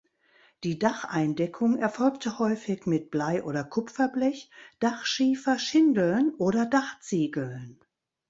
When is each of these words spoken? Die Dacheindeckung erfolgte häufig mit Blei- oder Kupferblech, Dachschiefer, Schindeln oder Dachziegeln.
Die 0.63 0.79
Dacheindeckung 0.79 1.77
erfolgte 1.77 2.39
häufig 2.39 2.87
mit 2.87 3.11
Blei- 3.11 3.43
oder 3.43 3.63
Kupferblech, 3.63 4.49
Dachschiefer, 4.79 5.59
Schindeln 5.59 6.33
oder 6.39 6.65
Dachziegeln. 6.65 7.79